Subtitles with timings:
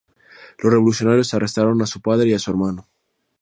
[0.57, 2.87] Los revolucionarios arrestaron a su padre y a su hermano.